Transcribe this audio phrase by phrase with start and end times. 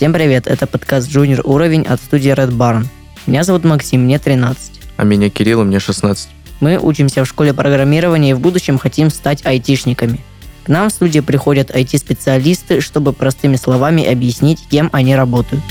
[0.00, 2.86] Всем привет, это подкаст Junior Уровень от студии Red Barn.
[3.26, 4.80] Меня зовут Максим, мне 13.
[4.96, 6.30] А меня Кирилл, мне 16.
[6.60, 10.20] Мы учимся в школе программирования и в будущем хотим стать айтишниками.
[10.64, 15.62] К нам в студию приходят IT-специалисты, чтобы простыми словами объяснить, кем они работают.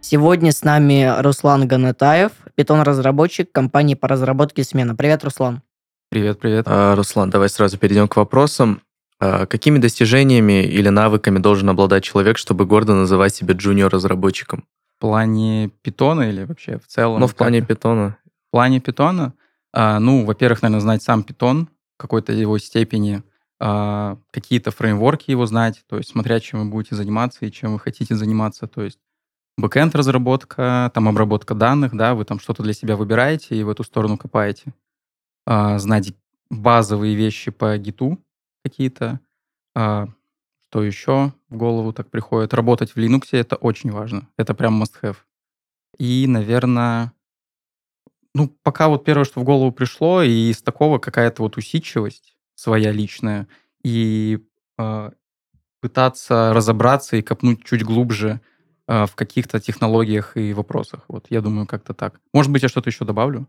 [0.00, 4.94] Сегодня с нами Руслан Ганатаев, питон-разработчик компании по разработке «Смена».
[4.94, 5.62] Привет, Руслан.
[6.10, 6.66] Привет, привет.
[6.68, 8.82] А, Руслан, давай сразу перейдем к вопросам.
[9.20, 14.64] А, какими достижениями или навыками должен обладать человек, чтобы гордо называть себя junior-разработчиком?
[14.96, 17.20] В плане питона или вообще в целом?
[17.20, 18.16] Ну, в плане питона.
[18.48, 19.34] В плане питона,
[19.72, 23.22] а, ну, во-первых, наверное, знать сам питон в какой-то его степени,
[23.60, 27.80] а, какие-то фреймворки его знать, то есть смотря, чем вы будете заниматься и чем вы
[27.80, 28.98] хотите заниматься, то есть
[29.56, 33.84] backend разработка, там обработка данных, да, вы там что-то для себя выбираете и в эту
[33.84, 34.74] сторону копаете.
[35.46, 36.14] Знать
[36.50, 38.18] базовые вещи по гиту
[38.64, 39.20] какие-то.
[39.76, 40.08] А,
[40.68, 42.52] что еще в голову так приходит?
[42.52, 44.28] Работать в Linux это очень важно.
[44.36, 45.18] Это прям must-have.
[45.98, 47.12] И, наверное,
[48.34, 52.90] ну, пока вот первое, что в голову пришло, и из такого какая-то вот усидчивость своя
[52.90, 53.46] личная,
[53.84, 54.40] и
[54.78, 55.10] э,
[55.80, 58.40] пытаться разобраться и копнуть чуть глубже
[58.88, 61.04] э, в каких-то технологиях и вопросах.
[61.06, 62.20] Вот я думаю, как-то так.
[62.32, 63.46] Может быть, я что-то еще добавлю,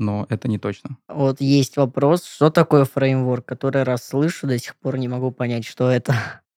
[0.00, 0.96] но это не точно.
[1.08, 5.64] Вот есть вопрос, что такое фреймворк, который раз слышу, до сих пор не могу понять,
[5.64, 6.14] что это.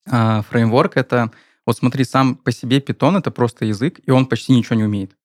[0.10, 1.32] А, фреймворк это,
[1.66, 5.16] вот смотри, сам по себе питон это просто язык, и он почти ничего не умеет.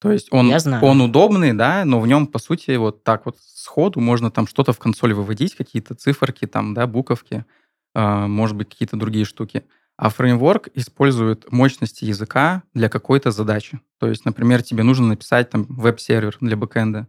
[0.00, 4.00] То есть он, он удобный, да, но в нем, по сути, вот так вот сходу
[4.00, 7.46] можно там что-то в консоль выводить, какие-то циферки, там, да, буковки,
[7.94, 9.64] э, может быть, какие-то другие штуки.
[9.96, 13.80] А фреймворк использует мощности языка для какой-то задачи.
[13.98, 17.08] То есть, например, тебе нужно написать там веб-сервер для бэкэнда.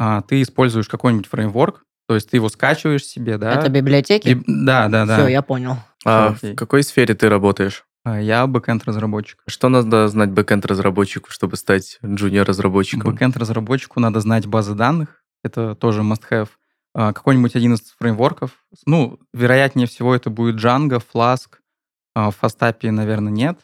[0.00, 3.52] А, ты используешь какой-нибудь фреймворк, то есть ты его скачиваешь себе, да.
[3.52, 4.28] Это библиотеки?
[4.28, 5.18] И- да, да, да.
[5.18, 5.76] Все, я понял.
[6.04, 6.52] А Окей.
[6.52, 7.84] в какой сфере ты работаешь?
[8.04, 9.40] А, Я бэкэнд-разработчик.
[9.48, 13.10] Что надо знать бэкэнд-разработчику, чтобы стать джуниор-разработчиком?
[13.12, 15.22] Бэкэнд-разработчику надо знать базы данных.
[15.42, 16.48] Это тоже must-have.
[16.94, 18.52] А, Какой-нибудь один из фреймворков.
[18.86, 21.58] Ну, вероятнее всего, это будет Django, Flask.
[22.14, 23.58] В Фастапе, наверное, нет.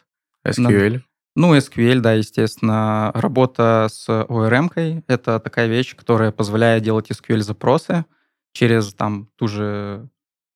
[0.45, 1.01] SQL?
[1.35, 3.11] Ну, SQL, да, естественно.
[3.13, 8.05] Работа с ORM-кой— это такая вещь, которая позволяет делать SQL-запросы
[8.53, 10.09] через там ту же...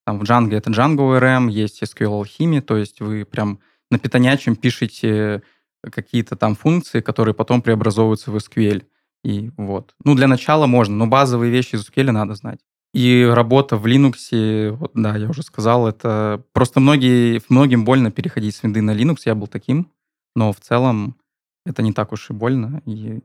[0.05, 3.59] Там в Django это Django ORM, есть SQL Alchemy, то есть вы прям
[3.91, 5.43] на питонячем пишете
[5.83, 8.85] какие-то там функции, которые потом преобразовываются в SQL.
[9.23, 9.93] И вот.
[10.03, 12.59] Ну, для начала можно, но базовые вещи из SQL надо знать.
[12.93, 18.55] И работа в Linux, вот, да, я уже сказал, это просто многие, многим больно переходить
[18.55, 19.91] с винды на Linux, я был таким,
[20.39, 21.17] но в целом
[21.65, 23.19] это не так уж и больно, и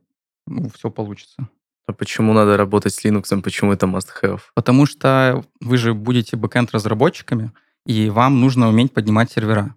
[0.49, 1.49] ну, все получится.
[1.87, 3.41] А почему надо работать с Linux?
[3.41, 4.41] Почему это must-have?
[4.57, 7.53] Потому что вы же будете бэкэнд-разработчиками,
[7.87, 9.77] и вам нужно уметь поднимать сервера.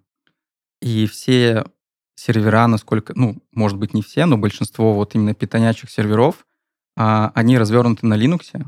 [0.82, 1.66] И все
[2.16, 6.44] сервера, насколько, ну, может быть, не все, но большинство вот именно питонячих серверов,
[6.96, 8.66] а, они развернуты на Linux.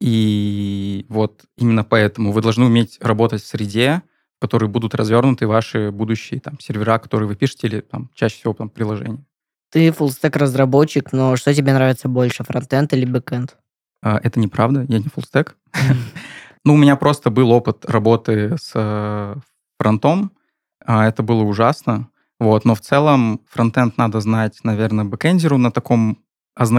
[0.00, 4.02] И вот именно поэтому вы должны уметь работать в среде,
[4.38, 8.54] в которой будут развернуты ваши будущие там, сервера, которые вы пишете, или там, чаще всего
[8.54, 9.24] там, приложения.
[9.70, 13.56] Ты full-stack разработчик, но что тебе нравится больше, frontend или backend?
[14.02, 15.56] А, Это неправда, я не full-stack.
[16.64, 19.34] Ну, у меня просто был опыт работы с э,
[19.78, 20.32] фронтом.
[20.84, 22.10] а, Это было ужасно.
[22.40, 26.18] Вот, но в целом frontend надо знать, наверное, бэкэндеру на таком,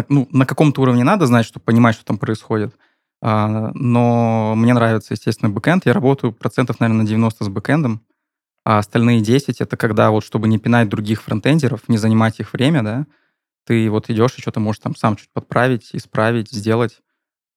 [0.09, 2.75] ну, на каком-то уровне надо знать, чтобы понимать, что там происходит.
[3.21, 5.85] А, Но мне нравится, естественно, backend.
[5.85, 8.01] Я работаю процентов, наверное, на 90 с бэкэндом,
[8.65, 12.83] а остальные 10 это когда вот, чтобы не пинать других фронтендеров, не занимать их время,
[12.83, 13.05] да,
[13.65, 17.01] ты вот идешь и что-то можешь там сам чуть подправить, исправить, сделать.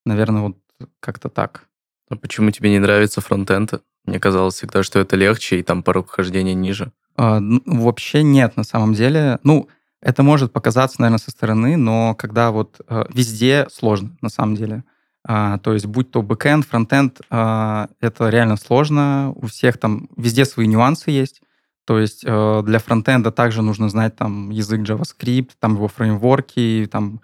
[0.05, 0.59] Наверное, вот
[1.01, 1.69] как-то так.
[2.11, 3.83] А почему тебе не нравится фронтенд?
[4.05, 6.93] Мне казалось всегда, что это легче, и там порог вхождения ниже.
[7.17, 9.39] А, ну, вообще нет, на самом деле.
[9.45, 9.69] Ну,
[10.01, 14.85] это может показаться, наверное, со стороны, но когда вот э, везде сложно, на самом деле.
[15.25, 19.33] А, то есть, будь то бэкэнд, фронтенд, а, это реально сложно.
[19.37, 21.43] У всех там везде свои нюансы есть.
[21.85, 27.21] То есть э, для фронтенда также нужно знать там язык JavaScript, там его фреймворки, там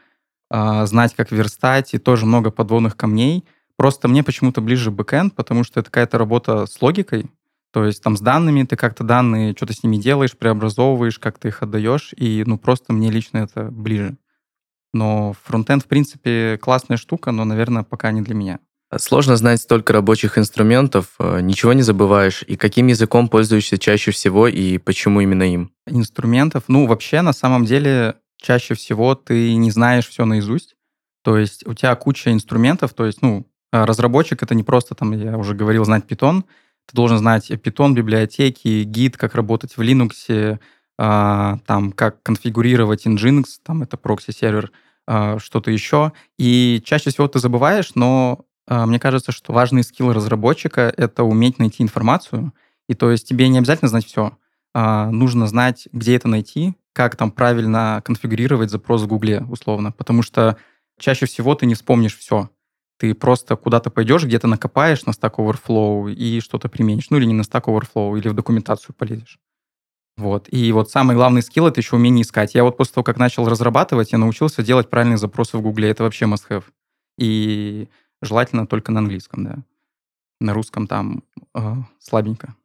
[0.51, 3.45] а, знать, как верстать, и тоже много подводных камней.
[3.77, 7.31] Просто мне почему-то ближе бэкэнд, потому что это какая-то работа с логикой,
[7.73, 11.49] то есть там с данными ты как-то данные, что-то с ними делаешь, преобразовываешь, как ты
[11.49, 14.17] их отдаешь, и ну просто мне лично это ближе.
[14.93, 18.59] Но фронтенд, в принципе, классная штука, но, наверное, пока не для меня.
[18.97, 22.43] Сложно знать столько рабочих инструментов, э, ничего не забываешь.
[22.47, 25.73] И каким языком пользуешься чаще всего, и почему именно им?
[25.87, 30.75] Инструментов, ну, вообще, на самом деле, чаще всего ты не знаешь все наизусть.
[31.23, 35.13] То есть у тебя куча инструментов, то есть, ну, а разработчик— это не просто, там,
[35.13, 36.45] я уже говорил, знать Python,
[36.87, 40.59] ты должен знать Python, библиотеки, Git, как работать в Linux,
[40.99, 44.73] там, как конфигурировать Nginx, там это прокси-сервер,
[45.11, 46.13] а, что-то еще.
[46.39, 51.59] И чаще всего ты забываешь, но а, мне кажется, что важный skill разработчика— это уметь
[51.59, 52.53] найти информацию.
[52.91, 54.37] И то есть тебе не обязательно знать все.
[54.75, 59.93] А, нужно знать, где это найти, как там правильно конфигурировать запрос в Гугле, условно.
[59.93, 60.59] Потому что
[60.99, 62.51] чаще всего ты не вспомнишь все.
[62.99, 67.09] Ты просто куда-то пойдешь, где-то накопаешь на Stack Overflow и что-то применишь.
[67.09, 69.39] Ну или не на Stack Overflow, или в документацию полезешь.
[70.19, 70.49] Вот.
[70.51, 72.55] И вот самый главный скилл— это еще умение искать.
[72.55, 75.91] Я вот после того, как начал разрабатывать, я научился делать правильные запросы в Гугле.
[75.91, 76.65] Это вообще must-have.
[77.17, 77.89] И
[78.21, 79.59] желательно только на английском, да.
[80.41, 81.23] На русском там
[81.55, 82.57] э, слабенько.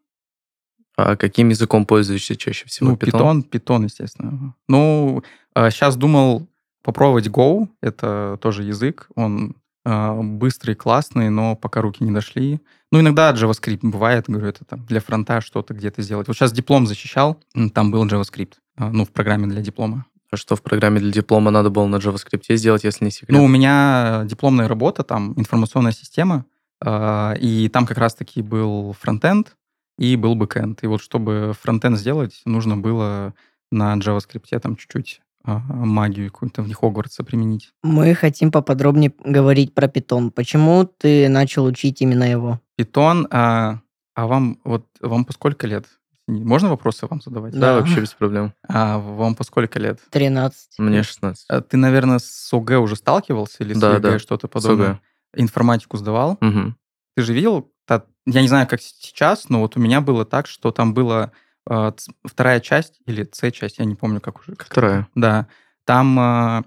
[0.98, 2.90] А каким языком пользуешься чаще всего?
[2.90, 4.56] Ну, Python, Python, естественно.
[4.68, 5.24] Ну,
[5.56, 6.48] э, сейчас думал
[6.82, 7.68] попробовать Go.
[7.82, 9.10] Это тоже язык.
[9.16, 9.56] Он
[9.86, 12.62] быстрый, классный, но пока руки не дошли.
[12.92, 16.28] Ну, иногда JavaScript бывает, говорю, это там для фронта что-то где-то сделать.
[16.28, 17.40] Вот сейчас диплом защищал,
[17.74, 20.06] там был JavaScript, а, ну, в программе для диплома.
[20.32, 23.38] А что в программе для диплома надо было на JavaScript сделать, если не секрет?
[23.38, 26.46] Ну, у меня дипломная работа, там информационная система,
[26.84, 29.56] а, и там как раз-таки был фронтенд
[29.98, 30.84] и был бэкенд.
[30.84, 33.34] И вот чтобы фронтенд сделать, нужно было
[33.72, 37.72] на JavaScript там чуть-чуть магию какую-то в Хогвартса применить.
[37.84, 40.32] Мы хотим поподробнее говорить про питон.
[40.32, 42.62] Почему ты начал учить именно его?
[42.78, 43.82] Питон, а,
[44.16, 45.86] а вам вот вам по сколько лет?
[46.28, 47.54] Можно вопросы вам задавать?
[47.54, 48.54] Да, да вообще без проблем.
[48.68, 50.00] А вам по сколько лет?
[50.10, 50.80] 13.
[50.80, 51.46] Мне 16.
[51.50, 54.20] А ты, наверное, с ОГЭ уже сталкивался или с да, ЕГЭ да.
[54.20, 54.86] что-то подобное?
[54.86, 55.00] С ОГЭ.
[55.36, 56.38] Информатику сдавал?
[56.40, 56.76] Угу.
[57.16, 57.70] Ты же видел,
[58.26, 61.32] я не знаю, как сейчас, но вот у меня было так, что там было а,
[61.66, 64.56] вторая часть или С-часть, я не помню, как уже.
[64.56, 65.08] Как Вторая.
[65.16, 65.48] Да.
[65.86, 66.64] Там э,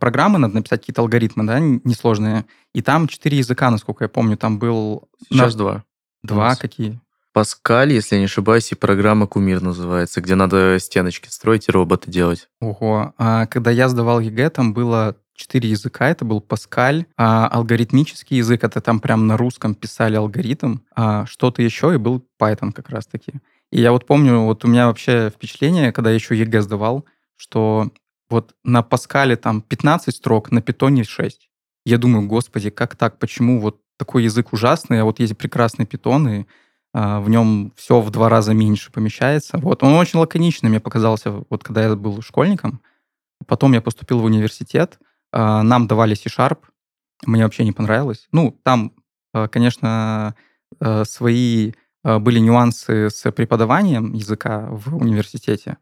[0.00, 2.46] программы надо написать какие-то алгоритмы, да, несложные.
[2.74, 5.08] И там четыре языка, насколько я помню, там был...
[5.30, 5.58] Сейчас на...
[5.58, 5.84] два.
[6.22, 7.00] Два какие?
[7.32, 12.10] Паскаль, если я не ошибаюсь, и программа Кумир называется, где надо стеночки строить и роботы
[12.10, 12.48] делать.
[12.60, 13.12] Ого.
[13.18, 16.08] А когда я сдавал ЕГЭ, там было четыре языка.
[16.08, 21.62] Это был Паскаль, а алгоритмический язык, это там прям на русском писали алгоритм, а что-то
[21.62, 23.34] еще, и был Python как раз-таки.
[23.72, 27.04] И я вот помню, вот у меня вообще впечатление, когда я еще ЕГЭ сдавал,
[27.36, 27.90] что
[28.30, 31.48] вот на Паскале там 15 строк, на Питоне 6.
[31.84, 33.18] Я думаю, господи, как так?
[33.18, 36.46] Почему вот такой язык ужасный, а вот есть прекрасные питоны,
[36.92, 39.58] а, в нем все в два раза меньше помещается.
[39.58, 42.80] Вот он очень лаконичный мне показался, вот когда я был школьником.
[43.46, 44.98] Потом я поступил в университет,
[45.32, 46.58] а, нам давали C-Sharp,
[47.26, 48.26] мне вообще не понравилось.
[48.32, 48.92] Ну, там,
[49.32, 50.34] а, конечно,
[51.04, 51.72] свои
[52.20, 55.78] были нюансы с преподаванием языка в университете,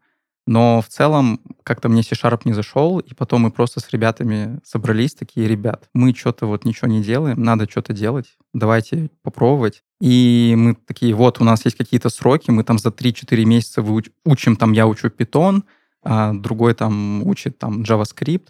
[0.47, 5.15] но в целом как-то мне C-Sharp не зашел, и потом мы просто с ребятами собрались,
[5.15, 9.83] такие, ребят, мы что-то вот ничего не делаем, надо что-то делать, давайте попробовать.
[9.99, 14.11] И мы такие, вот, у нас есть какие-то сроки, мы там за 3-4 месяца выуч-
[14.23, 15.63] учим, там я учу Python,
[16.03, 18.49] а другой там учит там JavaScript.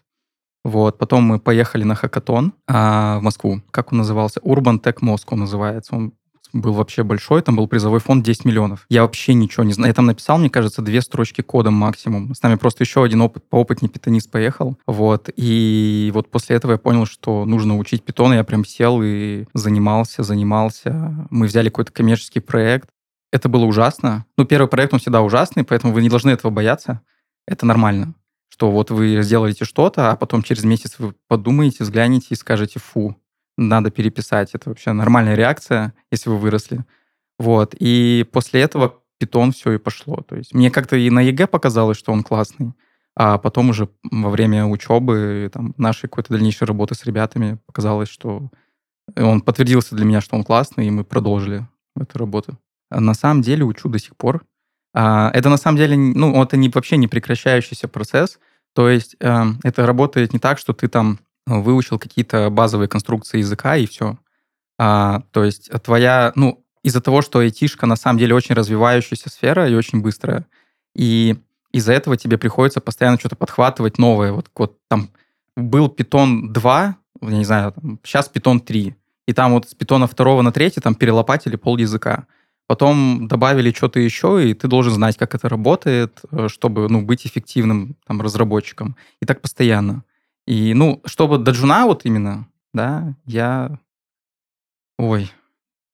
[0.65, 3.61] Вот, потом мы поехали на хакатон а, в Москву.
[3.71, 4.41] Как он назывался?
[4.41, 5.95] Urban Tech Moscow называется.
[5.95, 6.13] Он
[6.61, 8.85] был вообще большой, там был призовой фонд 10 миллионов.
[8.89, 9.89] Я вообще ничего не знаю.
[9.89, 12.33] Я там написал, мне кажется, две строчки кодом максимум.
[12.33, 14.77] С нами просто еще один опыт, поопытнее питонист поехал.
[14.87, 15.29] Вот.
[15.35, 18.33] И вот после этого я понял, что нужно учить питон.
[18.33, 21.27] Я прям сел и занимался, занимался.
[21.29, 22.89] Мы взяли какой-то коммерческий проект.
[23.31, 24.25] Это было ужасно.
[24.37, 27.01] Ну, первый проект, он всегда ужасный, поэтому вы не должны этого бояться.
[27.47, 28.13] Это нормально
[28.47, 33.17] что вот вы сделаете что-то, а потом через месяц вы подумаете, взглянете и скажете «фу,
[33.57, 34.53] надо переписать.
[34.53, 36.85] Это вообще нормальная реакция, если вы выросли.
[37.39, 37.75] Вот.
[37.79, 40.17] И после этого питон все и пошло.
[40.27, 42.73] То есть мне как-то и на ЕГЭ показалось, что он классный,
[43.15, 48.49] а потом уже во время учебы, там, нашей какой-то дальнейшей работы с ребятами показалось, что
[49.15, 52.57] он подтвердился для меня, что он классный, и мы продолжили эту работу.
[52.89, 54.45] А на самом деле учу до сих пор.
[54.93, 58.39] А, это на самом деле, ну, это не, вообще не прекращающийся процесс.
[58.73, 63.75] То есть э, это работает не так, что ты там выучил какие-то базовые конструкции языка
[63.77, 64.17] и все.
[64.77, 69.69] А, то есть твоя, ну, из-за того, что айтишка на самом деле очень развивающаяся сфера
[69.69, 70.45] и очень быстрая,
[70.95, 71.37] и
[71.71, 74.31] из-за этого тебе приходится постоянно что-то подхватывать новое.
[74.31, 75.09] Вот, вот там
[75.55, 78.95] был Python 2, я не знаю, там, сейчас Python 3,
[79.27, 82.27] и там вот с Python 2 на 3 там перелопатили пол языка.
[82.67, 87.25] Потом добавили что-то еще, и ты должен знать, как это работает, э, чтобы ну, быть
[87.25, 88.95] эффективным там, разработчиком.
[89.21, 90.03] И так постоянно.
[90.47, 93.79] И, ну, чтобы до джуна вот именно, да, я...
[94.97, 95.31] Ой,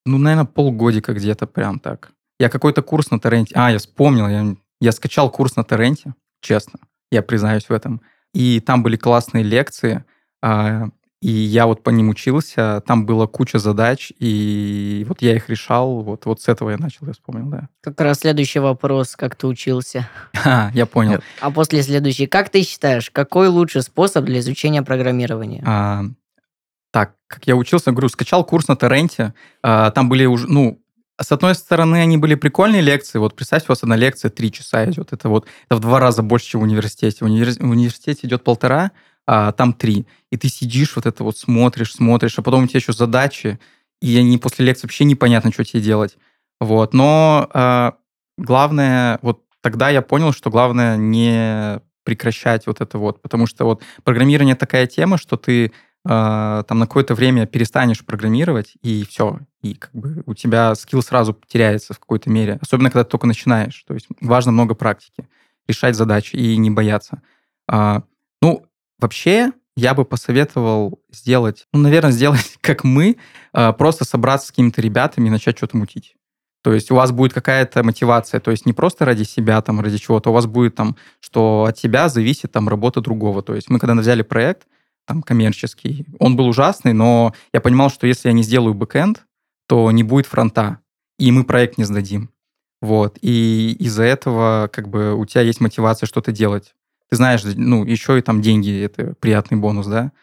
[0.05, 2.11] ну, наверное, полгодика где-то прям так.
[2.39, 3.53] Я какой-то курс на торренте...
[3.55, 6.79] А, я вспомнил, я, я скачал курс на торренте, честно,
[7.11, 8.01] я признаюсь в этом.
[8.33, 10.03] И там были классные лекции,
[10.41, 10.89] а,
[11.21, 16.01] и я вот по ним учился, там была куча задач, и вот я их решал,
[16.01, 17.69] вот, вот с этого я начал, я вспомнил, да.
[17.81, 20.09] Как раз следующий вопрос, как ты учился.
[20.43, 21.21] А, я понял.
[21.39, 25.63] А после следующий, как ты считаешь, какой лучший способ для изучения программирования?
[25.63, 26.05] А,
[26.91, 30.81] так, как я учился, говорю, скачал курс на торренте, а, там были уже, ну,
[31.21, 33.19] с одной стороны, они были прикольные лекции.
[33.19, 35.13] Вот представьте, у вас одна лекция три часа идет.
[35.13, 37.17] Это вот это в два раза больше, чем в университете.
[37.19, 37.51] В, универ...
[37.59, 38.91] в университете идет полтора,
[39.25, 40.05] а там три.
[40.31, 43.59] И ты сидишь, вот это вот смотришь, смотришь, а потом у тебя еще задачи,
[44.01, 46.17] и они после лекции вообще непонятно, что тебе делать.
[46.59, 46.93] Вот.
[46.93, 47.91] Но э,
[48.37, 53.83] главное, вот тогда я понял, что главное не прекращать вот это вот, потому что вот
[54.03, 55.69] программирование такая тема, что ты э,
[56.03, 61.37] там на какое-то время перестанешь программировать, и все, и как бы у тебя скилл сразу
[61.47, 63.83] теряется в какой-то мере, особенно когда ты только начинаешь.
[63.87, 65.27] То есть важно много практики,
[65.67, 67.21] решать задачи и не бояться.
[67.67, 68.03] А,
[68.41, 68.65] ну,
[69.01, 73.17] Вообще, я бы посоветовал сделать, ну, наверное, сделать как мы,
[73.51, 76.15] а, просто собраться с какими-то ребятами и начать что-то мутить.
[76.63, 79.97] То есть у вас будет какая-то мотивация, то есть не просто ради себя, там, ради
[79.97, 83.41] чего-то, у вас будет там, что от тебя зависит там работа другого.
[83.41, 84.67] То есть мы когда взяли проект,
[85.07, 89.25] там, коммерческий, он был ужасный, но я понимал, что если я не сделаю бэкэнд,
[89.67, 90.77] то не будет фронта,
[91.17, 92.29] и мы проект не сдадим.
[92.81, 93.17] Вот.
[93.21, 96.75] И из-за этого как бы у тебя есть мотивация что-то делать
[97.11, 100.13] ты знаешь, ну, еще и там деньги, это приятный бонус, да?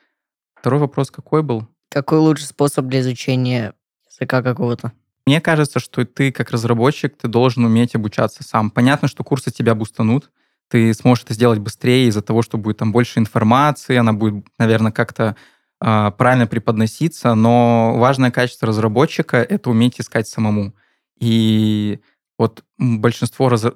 [0.55, 1.69] Второй вопрос какой был?
[1.91, 3.75] Какой лучший способ для изучения
[4.11, 4.93] языка какого-то?
[5.27, 8.71] Мне кажется, что ты как разработчик, ты должен уметь обучаться сам.
[8.71, 10.31] Понятно, что курсы тебя бустанут,
[10.69, 14.91] ты сможешь это сделать быстрее из-за того, что будет там больше информации, она будет, наверное,
[14.91, 15.37] как-то
[15.83, 20.73] э, правильно преподноситься, но важное качество разработчика— это уметь искать самому.
[21.21, 22.01] И
[22.39, 23.67] вот большинство раз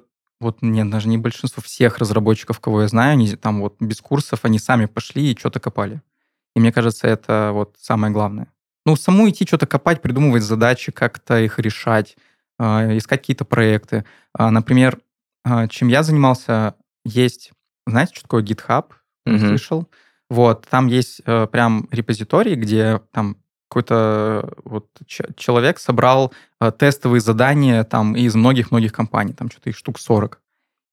[0.43, 4.41] вот нет, даже не большинство всех разработчиков, кого я знаю, они там вот без курсов,
[4.43, 6.01] они сами пошли и что-то копали.
[6.55, 8.47] И мне кажется, это вот самое главное.
[8.85, 12.15] Ну, саму идти что-то копать, придумывать задачи, как-то их решать,
[12.59, 14.05] э, искать какие-то проекты.
[14.37, 14.99] Э, например,
[15.45, 17.51] э, чем я занимался, есть,
[17.87, 18.87] знаете, что такое GitHub?
[19.27, 19.47] Mm-hmm.
[19.47, 19.89] Слышал?
[20.29, 23.37] Вот, там есть э, прям репозиторий, где там
[23.73, 29.99] какой-то вот человек собрал э, тестовые задания там из многих-многих компаний, там что-то их штук
[29.99, 30.39] 40.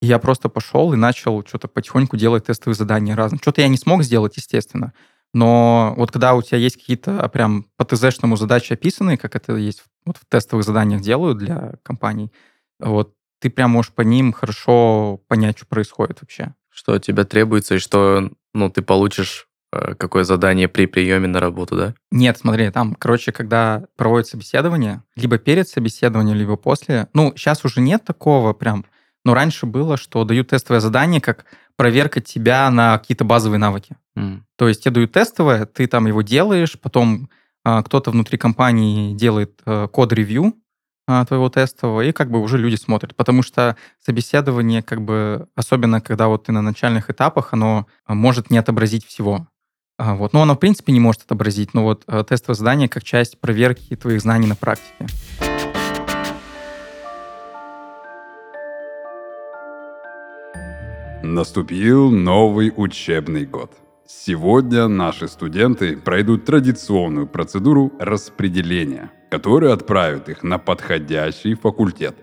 [0.01, 3.39] И я просто пошел и начал что-то потихоньку делать тестовые задания разные.
[3.41, 4.95] Что-то я не смог сделать, естественно,
[5.35, 9.85] но вот когда у тебя есть какие-то прям по ТЗ-шному задачи описанные, как это есть
[10.07, 12.33] вот в тестовых заданиях делают для компаний,
[12.79, 16.55] вот ты прям можешь по ним хорошо понять, что происходит вообще.
[16.71, 21.95] Что тебя требуется и что ну, ты получишь какое задание при приеме на работу, да?
[22.11, 27.81] Нет, смотри, там, короче, когда проводят собеседование, либо перед собеседованием, либо после, ну, сейчас уже
[27.81, 28.85] нет такого прям,
[29.25, 31.45] но раньше было, что дают тестовое задание, как
[31.77, 33.97] проверка тебя на какие-то базовые навыки.
[34.17, 34.41] Mm.
[34.57, 37.31] То есть тебе дают тестовое, ты там его делаешь, потом
[37.65, 40.55] а, кто-то внутри компании делает а, код-ревью
[41.07, 43.15] а, твоего тестового, и как бы уже люди смотрят.
[43.15, 48.59] Потому что собеседование, как бы, особенно когда вот ты на начальных этапах, оно может не
[48.59, 49.47] отобразить всего.
[50.03, 50.33] А, вот.
[50.33, 53.95] Но оно, в принципе, не может отобразить, но вот э, тестовое задание как часть проверки
[53.97, 55.07] твоих знаний на практике.
[61.23, 63.73] Наступил новый учебный год.
[64.07, 72.17] Сегодня наши студенты пройдут традиционную процедуру распределения, которая отправит их на подходящий факультет.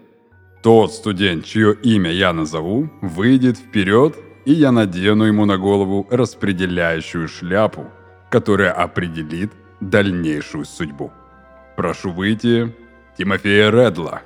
[0.64, 4.16] Тот студент, чье имя я назову, выйдет вперед
[4.48, 7.92] и я надену ему на голову распределяющую шляпу,
[8.30, 9.52] которая определит
[9.82, 11.12] дальнейшую судьбу.
[11.76, 12.74] Прошу выйти
[13.18, 14.22] Тимофея Редла.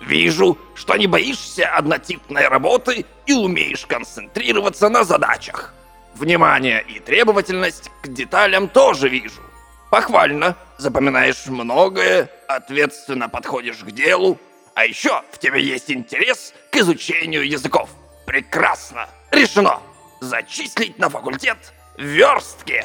[0.00, 5.74] Вижу, что не боишься однотипной работы и умеешь концентрироваться на задачах.
[6.14, 9.42] Внимание и требовательность к деталям тоже вижу.
[9.90, 14.38] Похвально, запоминаешь многое, ответственно подходишь к делу,
[14.74, 17.88] а еще в тебе есть интерес к изучению языков.
[18.26, 19.08] Прекрасно!
[19.30, 19.80] Решено!
[20.20, 21.58] Зачислить на факультет
[21.96, 22.84] верстки.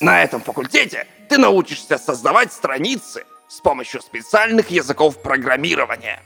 [0.00, 6.22] На этом факультете ты научишься создавать страницы с помощью специальных языков программирования,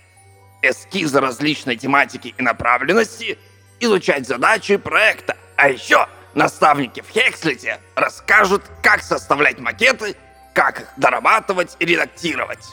[0.61, 3.38] эскизы различной тематики и направленности,
[3.81, 5.37] изучать задачи проекта.
[5.57, 10.16] А еще наставники в Хекслите расскажут, как составлять макеты,
[10.54, 12.66] как их дорабатывать и редактировать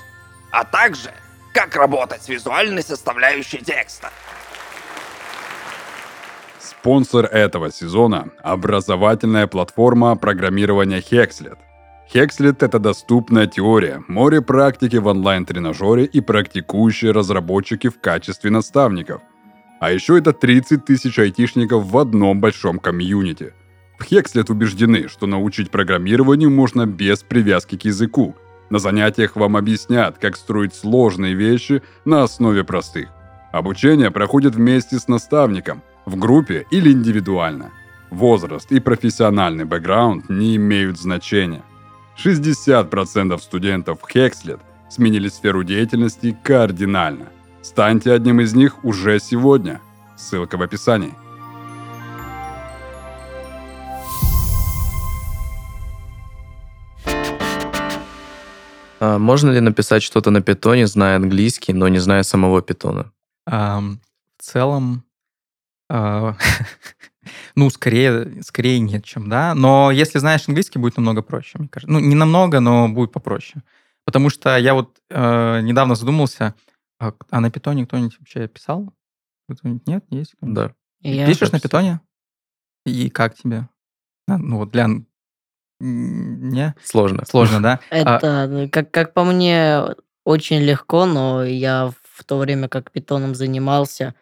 [0.52, 1.12] а также
[1.54, 4.10] как работать с визуальной составляющей текста.
[6.60, 11.58] Спонсор этого сезона– образовательная платформа программирования Hexlet.
[12.14, 19.22] Hexlet– это доступная теория, море практики в онлайн-тренажере и практикующие разработчики в качестве наставников.
[19.80, 23.54] А еще это 30 тысяч айтишников в одном большом комьюнити.
[23.98, 28.36] В Хекслет убеждены, что научить программированию можно без привязки к языку.
[28.70, 33.10] На занятиях вам объяснят, как строить сложные вещи на основе простых.
[33.52, 37.72] Обучение проходит вместе с наставником, в группе или индивидуально.
[38.12, 41.64] Возраст и профессиональный бэкграунд не имеют значения.
[42.24, 44.60] 60% студентов Хекслет
[44.90, 47.28] сменили сферу деятельности кардинально.
[47.62, 49.82] Станьте одним из них уже сегодня.
[50.16, 51.14] Ссылка в описании.
[59.00, 63.12] Можно ли написать что-то на питоне, зная английский, но не зная самого питона?
[63.46, 63.98] В
[64.40, 65.04] целом,
[65.90, 66.36] а,
[67.56, 69.54] ну, скорее, скорее нет, чем да.
[69.56, 71.92] Но если знаешь английский, будет намного проще, мне кажется.
[71.92, 73.64] Ну, не намного, но будет попроще.
[74.06, 76.56] Потому что я вот э, недавно задумался,
[77.00, 78.94] а, а на питоне кто-нибудь вообще писал?
[79.52, 80.06] Кто-нибудь нет?
[80.10, 80.34] Есть?
[80.42, 80.74] Да.
[81.02, 82.02] Я- Пишешь на питоне?
[82.86, 83.68] И как тебе?
[84.28, 84.88] А, Ну, вот для...
[85.80, 86.76] Не?
[86.84, 87.24] Сложно.
[87.26, 87.80] Сложно, да?
[87.92, 89.82] А, Это, ну, как, как по мне,
[90.26, 94.14] очень легко, но я в то время, как питоном занимался,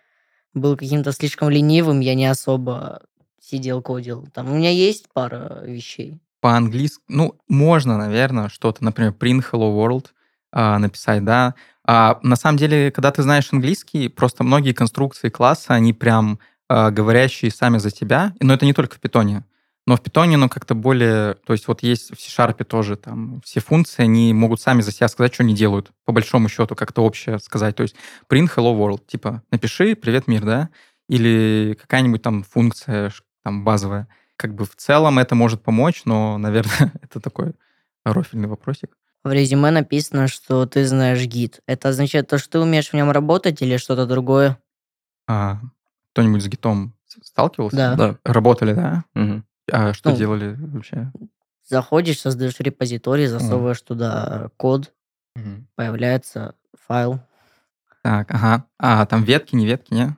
[0.53, 3.01] был каким-то слишком ленивым, я не особо
[3.41, 4.27] сидел, кодил.
[4.33, 6.19] Там у меня есть пара вещей.
[6.41, 10.07] по-английски, ну, можно, наверное, что-то, например, print hello world
[10.51, 11.55] а, написать, да.
[11.85, 16.91] А на самом деле, когда ты знаешь английский, просто многие конструкции класса, они прям а,
[16.91, 19.43] говорящие сами за тебя, но это не только в питоне.
[19.87, 21.35] Но в питоне, ну, как-то более...
[21.45, 25.07] То есть вот есть в C-Sharp тоже там все функции, они могут сами за себя
[25.07, 25.93] сказать, что они делают.
[26.03, 27.77] По большому счету, как-то общее сказать.
[27.77, 27.95] То есть
[28.29, 30.69] print hello world, типа напиши «Привет, мир», да?
[31.07, 33.13] Или какая-нибудь там функция
[33.45, 34.09] там базовая.
[34.35, 37.53] Как бы в целом это может помочь, но, наверное, это такой
[38.03, 38.97] рофильный вопросик.
[39.23, 41.61] В резюме написано, что ты знаешь гид.
[41.65, 44.57] Это означает то, что ты умеешь в нем работать или что-то другое?
[45.29, 45.61] А,
[46.11, 47.77] кто-нибудь с гитом сталкивался?
[47.77, 47.95] Да.
[47.95, 48.17] Да.
[48.25, 49.05] Работали, да?
[49.13, 49.46] Мгм.
[49.71, 51.11] А что Ну, делали вообще?
[51.65, 54.93] Заходишь, создаешь репозиторий, засовываешь туда код,
[55.75, 56.55] появляется
[56.87, 57.19] файл.
[58.03, 58.63] Так, ага.
[58.79, 60.15] А, там ветки, не ветки, не?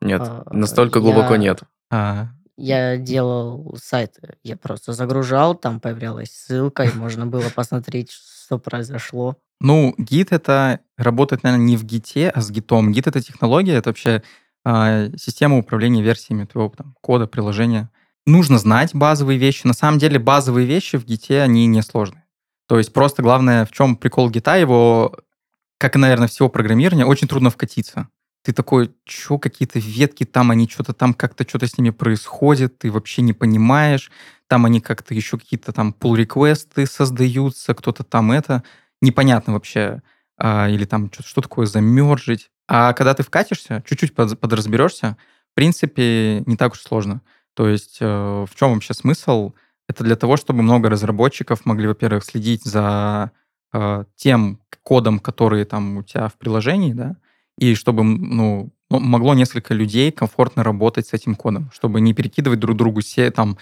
[0.00, 1.62] Нет, А, настолько глубоко я- нет.
[1.90, 4.36] А, Я делал сайты.
[4.44, 9.36] Я просто загружал, там появлялась ссылка, и можно было посмотреть, что произошло.
[9.60, 12.92] Ну, гид это работает, наверное, не в гите, а с гитом.
[12.92, 14.22] Гит это технология, это вообще
[14.64, 17.90] а, система управления версиями твоего там, кода, приложения.
[18.26, 19.66] Нужно знать базовые вещи.
[19.66, 22.24] На самом деле базовые вещи в гите, они не сложные.
[22.66, 25.14] То есть просто главное, в чем прикол гита, его,
[25.78, 28.08] как и, наверное, всего программирования, очень трудно вкатиться.
[28.42, 32.90] Ты такой, что какие-то ветки, там они что-то там как-то что-то с ними происходит, ты
[32.90, 34.10] вообще не понимаешь.
[34.48, 38.62] Там они как-то еще какие-то там pull-реквесты создаются, кто-то там это
[39.00, 40.02] непонятно вообще,
[40.38, 42.50] а, или там что, что такое замержить.
[42.68, 45.16] А когда ты вкатишься, чуть-чуть под- подразберешься,
[45.52, 47.20] в принципе, не так уж сложно.
[47.54, 48.06] То есть э,
[48.48, 49.52] в чем вообще смысл?
[49.88, 53.30] Это для того, чтобы много разработчиков могли, во-первых, следить за
[53.72, 57.16] э, тем кодом, который там у тебя в приложении, да,
[57.58, 62.60] и чтобы, ну, м- могло несколько людей комфортно работать с этим кодом, чтобы не перекидывать
[62.60, 63.56] друг другу все там...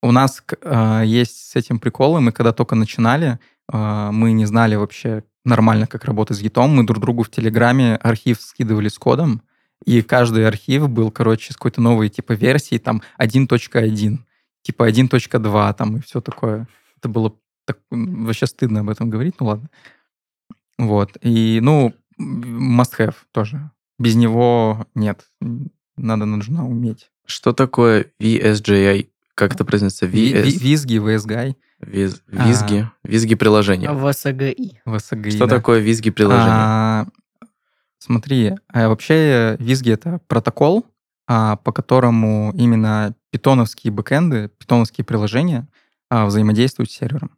[0.00, 3.40] У нас э, есть с этим приколы, мы когда только начинали,
[3.72, 7.96] э, мы не знали вообще нормально, как работать с гитом, мы друг другу в Телеграме
[7.96, 9.42] архив скидывали с кодом,
[9.84, 14.18] и каждый архив был, короче, с какой-то новой типа версии, там 1.1,
[14.62, 16.68] типа 1.2, там и все такое.
[16.96, 19.70] Это было так, вообще стыдно об этом говорить, ну ладно.
[20.78, 21.16] Вот.
[21.22, 23.70] И, ну, must have тоже.
[23.98, 25.26] Без него нет.
[25.96, 27.10] Надо, нужно уметь.
[27.26, 29.08] Что такое VSGI?
[29.34, 30.06] Как это произносится?
[30.06, 30.42] VS...
[30.58, 32.90] Визги, VSGI, Виз- Визги.
[33.04, 33.90] Визги приложения.
[33.92, 34.80] В СГИ.
[34.84, 35.30] VSGI.
[35.30, 35.56] Что да.
[35.56, 36.50] такое визги приложения?
[36.50, 37.06] А,
[37.98, 40.86] смотри, а вообще Визги это протокол,
[41.28, 45.68] а, по которому именно питоновские бэкэнды, питоновские приложения
[46.10, 47.32] а, взаимодействуют с сервером.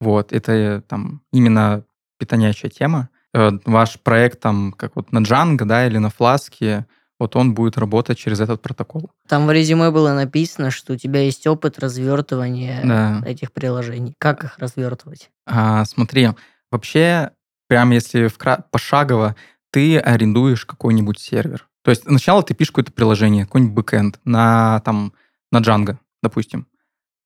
[0.00, 1.82] Вот, это э, там именно
[2.18, 3.08] питонячая тема.
[3.34, 6.84] Э, Ваш проект там, как вот на Django, да, или на Flask,
[7.18, 9.10] вот он будет работать через этот протокол.
[9.26, 13.22] Там в резюме было написано, что у тебя есть опыт развертывания Да.
[13.26, 14.14] этих приложений.
[14.18, 15.30] Как их развертывать?
[15.46, 16.30] А, смотри,
[16.70, 17.30] вообще,
[17.68, 19.34] прям если вкра- пошагово,
[19.76, 21.68] ты арендуешь какой-нибудь сервер.
[21.82, 25.12] То есть сначала ты пишешь какое-то приложение, какой-нибудь бэкэнд на, там,
[25.52, 26.66] на Django, допустим.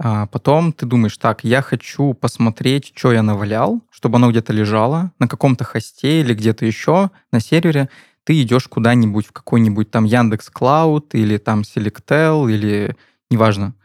[0.02, 5.12] А потом ты думаешь, так, я хочу посмотреть, что я навалял, чтобы оно где-то лежало
[5.20, 7.88] на каком-то хосте или где-то еще на сервере.
[8.24, 12.96] Ты идешь куда-нибудь в какой-нибудь там Яндекс Клауд или там Selectel или
[13.30, 13.76] неважно.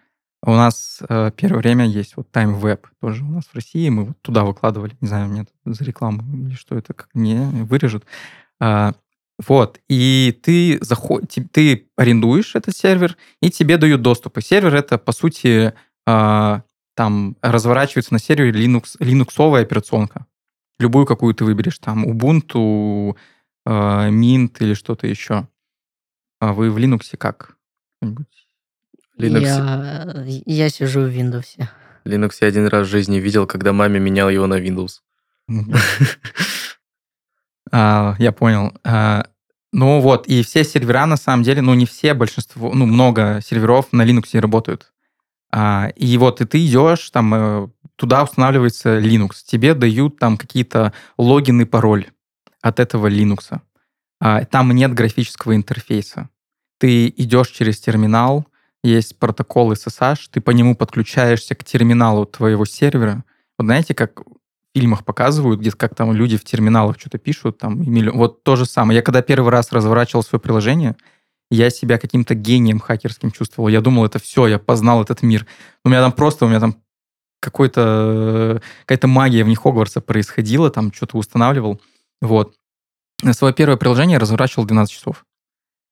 [0.42, 4.06] У нас э, первое время есть вот Time Web тоже у нас в России, мы
[4.06, 8.06] вот туда выкладывали, не знаю, мне за рекламу или что это, как не вырежут.
[8.60, 8.94] А,
[9.48, 11.24] Вот, и ты, заход...
[11.52, 14.38] ты арендуешь этот сервер, и тебе дают доступ.
[14.38, 15.74] И сервер это, по сути,
[16.08, 16.62] э,
[16.96, 20.26] там разворачивается на сервере Linux, линуксовая операционка.
[20.80, 21.80] Любую, какую ты выберешь.
[21.80, 23.16] Там Ubuntu,
[23.66, 23.70] э,
[24.10, 25.48] Mint или что-то еще.
[26.40, 27.58] А вы в Linux как?
[29.20, 29.42] Linux.
[29.42, 31.58] Я, я сижу в Windows.
[32.06, 35.02] Linux я один раз в жизни видел, когда маме менял его на Windows.
[37.72, 38.74] А, я понял.
[38.84, 39.28] А,
[39.72, 43.92] ну вот, и все сервера, на самом деле, ну не все, большинство, ну много серверов
[43.92, 44.94] на Linux работают.
[45.52, 49.44] А, и вот, и ты идешь, там, э, туда устанавливается Linux.
[49.46, 52.08] Тебе дают там какие-то логины, пароль
[52.62, 53.60] от этого Linux.
[54.50, 56.30] Там нет графического интерфейса.
[56.80, 58.48] Ты идешь через терминал,
[58.84, 63.24] есть протокол SSH, ты по нему подключаешься к терминалу твоего сервера.
[63.58, 64.22] Вот знаете, как
[64.76, 68.18] фильмах показывают, где как там люди в терминалах что-то пишут, там, миллион...
[68.18, 68.98] вот то же самое.
[68.98, 70.98] Я когда первый раз разворачивал свое приложение,
[71.50, 73.70] я себя каким-то гением хакерским чувствовал.
[73.70, 75.48] Я думал, это все, я познал этот мир.
[75.86, 76.76] У меня там просто, у меня там
[77.40, 81.80] какой-то, какая-то магия в них Хогвартса происходила, там что-то устанавливал.
[82.22, 82.56] Вот.
[83.32, 85.26] Свое первое приложение я разворачивал 12 часов.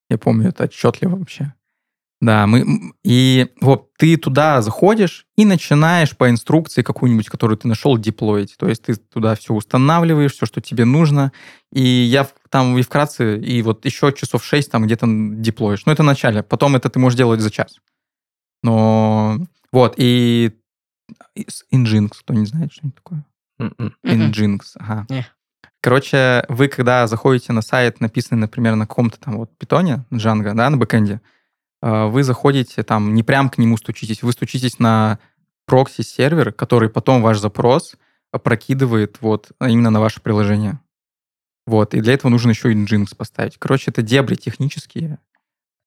[0.10, 1.54] Я помню это отчетливо вообще.
[2.24, 7.98] Да, мы и вот ты туда заходишь и начинаешь по инструкции какую-нибудь, которую ты нашел,
[7.98, 8.56] деплоить.
[8.58, 11.34] То есть ты туда все устанавливаешь, все, что тебе нужно.
[11.74, 15.86] И я там и вкратце, и вот еще часов 6 там где-то деплоишь.
[15.86, 16.44] Ну, это в начале.
[16.44, 17.76] Потом это ты можешь делать за час.
[18.64, 19.40] Но
[19.74, 20.54] вот, и
[21.74, 23.26] Nginx, кто не знает, что это такое?
[23.60, 23.96] М-м.
[24.06, 25.06] Nginx, ага.
[25.82, 30.70] Короче, вы когда заходите на сайт, написанный, например, на каком-то там вот питоне, Django, да,
[30.70, 31.20] на бэкэнде,
[31.84, 35.20] вы заходите там, не прям к нему стучитесь, вы стучитесь на
[35.66, 37.96] прокси-сервер, который потом ваш запрос
[38.32, 40.80] прокидывает вот именно на ваше приложение.
[41.66, 43.58] Вот, и для этого нужно еще и Nginx поставить.
[43.58, 45.20] Короче, это дебри технические,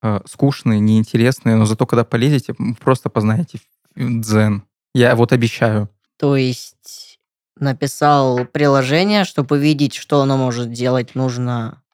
[0.01, 3.59] э, скучные, неинтересные, но зато когда полезете, просто познаете
[3.95, 4.63] дзен.
[4.93, 5.89] Я вот обещаю.
[6.17, 7.19] То есть
[7.59, 11.86] написал приложение, чтобы увидеть, что оно может делать, нужно а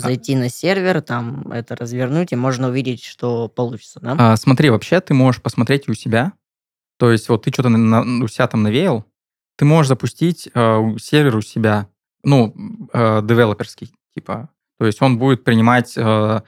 [0.00, 4.16] Зайти на сервер, там это развернуть, и можно увидеть, что получится, да?
[4.18, 6.32] А, смотри, вообще ты можешь посмотреть у себя.
[6.98, 9.04] То есть вот ты что-то у себя там навеял,
[9.56, 11.88] ты можешь запустить э, сервер у себя,
[12.22, 12.54] ну,
[12.92, 14.50] э, девелоперский, типа.
[14.78, 15.96] То есть он будет принимать...
[15.96, 16.42] Э,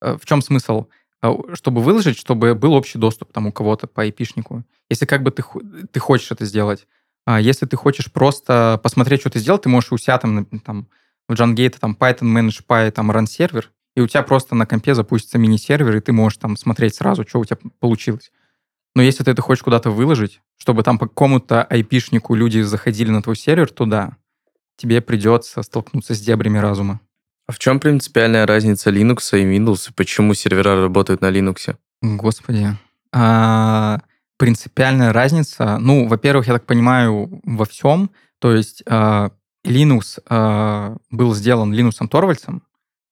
[0.00, 0.86] э, в чем смысл?
[1.22, 4.64] Э, чтобы выложить, чтобы был общий доступ там у кого-то по IP-шнику.
[4.90, 5.44] Если как бы ты,
[5.90, 6.86] ты хочешь это сделать.
[7.24, 10.88] А если ты хочешь просто посмотреть, что ты сделал, ты можешь у себя там, там
[11.28, 14.94] в JunGate там Python Manage Py, там run сервер, и у тебя просто на компе
[14.94, 18.30] запустится мини-сервер, и ты можешь там смотреть сразу, что у тебя получилось.
[18.94, 23.22] Но если ты это хочешь куда-то выложить, чтобы там по какому-то IP-шнику люди заходили на
[23.22, 24.16] твой сервер, то да,
[24.76, 27.00] тебе придется столкнуться с дебрями разума.
[27.46, 31.76] А в чем принципиальная разница Linux и Windows, и почему сервера работают на Linux?
[32.02, 32.76] Господи.
[33.12, 34.00] А,
[34.36, 38.10] принципиальная разница, ну, во-первых, я так понимаю, во всем.
[38.40, 39.30] То есть а,
[39.66, 42.62] Linux э, был сделан Линусом Торвальдсом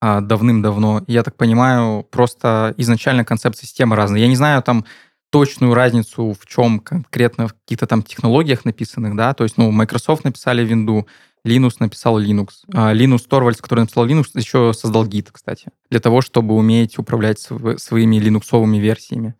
[0.01, 1.03] э, давным-давно.
[1.07, 4.21] Я так понимаю, просто изначально концепция системы разная.
[4.21, 4.85] Я не знаю там
[5.31, 10.23] точную разницу, в чем конкретно в каких-то там технологиях написанных, да, то есть, ну, Microsoft
[10.23, 11.09] написали винду,
[11.45, 12.51] Linux написал Linux.
[12.73, 17.40] А Linus Torvalds, который написал Linux, еще создал Git, кстати, для того, чтобы уметь управлять
[17.40, 19.35] своими линуксовыми версиями.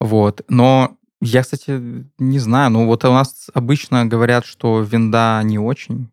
[0.00, 0.42] Вот.
[0.48, 1.80] Но я, кстати,
[2.18, 6.10] не знаю, ну вот у нас обычно говорят, что винда не очень,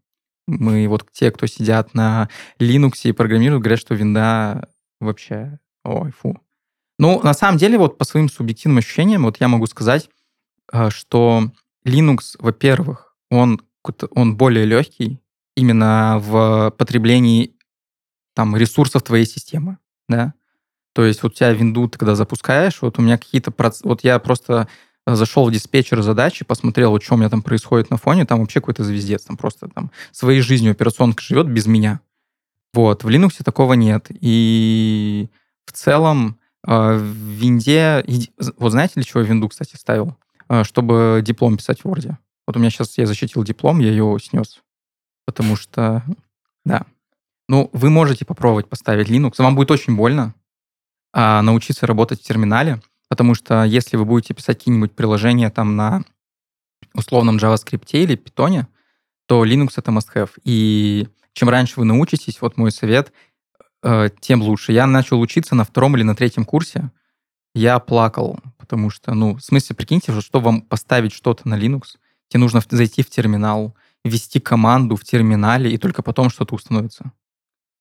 [0.47, 6.39] мы вот те, кто сидят на Linux и программируют, говорят, что винда вообще, ой, фу.
[6.99, 10.09] Ну, на самом деле, вот по своим субъективным ощущениям, вот я могу сказать,
[10.71, 11.51] э, что
[11.85, 13.61] Linux, во-первых, он,
[14.11, 15.19] он более легкий
[15.55, 17.55] именно в потреблении
[18.33, 19.77] там ресурсов твоей системы,
[20.07, 20.33] да.
[20.93, 23.53] То есть вот у тебя винду ты когда запускаешь, вот у меня какие-то...
[23.83, 24.67] Вот я просто
[25.07, 28.83] зашел в диспетчер задачи, посмотрел, что у меня там происходит на фоне, там вообще какой-то
[28.83, 32.01] звездец, там просто там своей жизнью операционка живет без меня.
[32.73, 34.07] Вот, в Linux такого нет.
[34.09, 35.29] И
[35.65, 38.05] в целом э, в винде...
[38.57, 40.15] Вот знаете, для чего я винду, кстати, ставил?
[40.47, 42.15] Э, чтобы диплом писать в Word.
[42.47, 44.61] Вот у меня сейчас я защитил диплом, я ее снес.
[45.25, 46.03] Потому что,
[46.65, 46.85] да.
[47.49, 49.33] Ну, вы можете попробовать поставить Linux.
[49.39, 50.33] Вам будет очень больно
[51.13, 52.81] а научиться работать в терминале.
[53.11, 56.05] Потому что если вы будете писать какие-нибудь приложения там на
[56.93, 58.67] условном JavaScript или Python,
[59.27, 60.29] то Linux это must-have.
[60.45, 63.11] И чем раньше вы научитесь, вот мой совет,
[63.83, 64.71] э, тем лучше.
[64.71, 66.89] Я начал учиться на втором или на третьем курсе.
[67.53, 71.97] Я плакал, потому что, ну, в смысле, прикиньте, что вам поставить что-то на Linux,
[72.29, 77.11] тебе нужно зайти в терминал, ввести команду в терминале, и только потом что-то установится.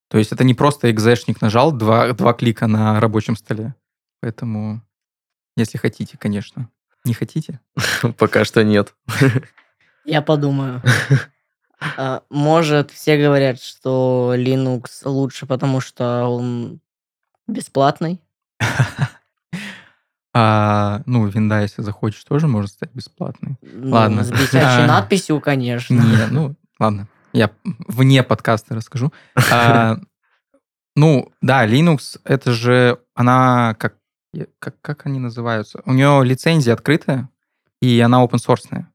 [0.09, 3.75] То есть это не просто экзешник нажал, два, два клика на рабочем столе.
[4.19, 4.81] Поэтому,
[5.61, 6.69] если хотите, конечно.
[7.05, 7.59] Не хотите?
[8.17, 8.93] Пока что нет.
[10.05, 10.81] Я подумаю.
[11.97, 16.79] А, Может, все говорят, что Linux лучше, потому что он
[17.47, 18.21] бесплатный.
[20.33, 23.57] А, ну, винда, если захочешь, тоже может стать бесплатной.
[23.61, 24.23] Ну, Ладно.
[24.23, 25.93] С висячей надписью, конечно.
[25.93, 27.09] Не, ну, ладно.
[27.33, 29.11] Я вне подкаста расскажу.
[29.51, 29.97] А,
[30.95, 33.95] ну, да, Linux, это же, она как,
[34.59, 35.81] как, как они называются?
[35.85, 37.29] У нее лицензия открытая,
[37.81, 38.85] и она open source.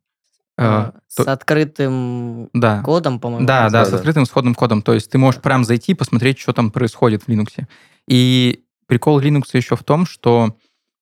[0.59, 2.83] А, С открытым Да.
[2.83, 3.47] кодом, по-моему.
[3.47, 3.97] Да, да, с Да-да.
[3.99, 4.81] открытым исходным кодом.
[4.81, 7.67] То есть ты можешь прям зайти, посмотреть, что там происходит в Linux.
[8.09, 10.57] И прикол Linux еще в том, что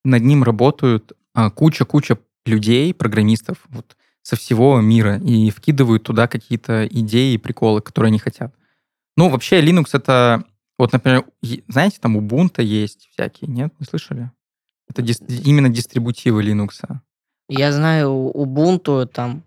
[0.05, 6.87] над ним работают а, куча-куча людей, программистов вот, со всего мира и вкидывают туда какие-то
[6.89, 8.53] идеи, приколы, которые они хотят.
[9.17, 10.45] Ну, вообще Linux это...
[10.79, 11.25] Вот, например,
[11.69, 13.73] знаете, там Ubuntu есть всякие, нет?
[13.79, 14.31] Не слышали?
[14.89, 16.81] Это дис- именно дистрибутивы Linux.
[17.49, 19.45] Я знаю, у Ubuntu там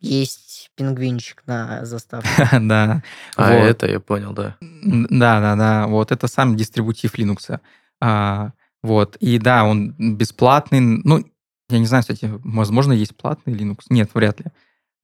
[0.00, 2.28] есть пингвинчик на заставке.
[2.60, 3.02] Да.
[3.36, 3.64] А Вот.
[3.64, 4.56] это я понял, да.
[4.60, 5.86] Да, да, да.
[5.86, 7.60] Вот это сам дистрибутив Linux.
[8.00, 9.16] А, вот.
[9.16, 10.80] И да, он бесплатный.
[10.80, 11.24] Ну,
[11.68, 13.80] я не знаю, кстати, возможно, есть платный Linux.
[13.90, 14.46] Нет, вряд ли.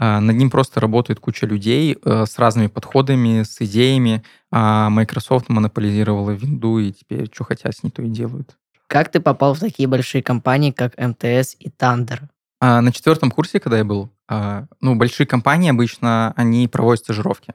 [0.04, 4.24] А, над ним просто работает куча людей э, с разными подходами, с идеями.
[4.50, 8.56] А Microsoft монополизировала винду, и теперь что хотят, с ней то и делают.
[8.88, 11.70] Как ты попал в такие большие компании, как МТС и?
[11.78, 17.54] А на четвертом курсе, когда я был, а, ну, большие компании обычно, они проводят стажировки.